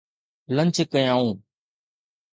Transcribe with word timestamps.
lunch 0.55 0.77
ڪيائون 0.91 1.29